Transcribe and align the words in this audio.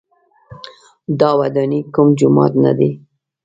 دا 1.19 1.29
ودانۍ 1.39 1.79
کوم 1.93 2.07
جومات 2.17 2.53
نه 2.63 2.71
دی. 2.77 2.89